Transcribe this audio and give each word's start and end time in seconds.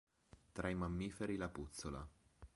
Tra 0.51 0.69
i 0.69 0.73
mammiferi 0.73 1.35
la 1.35 1.47
puzzola. 1.47 2.07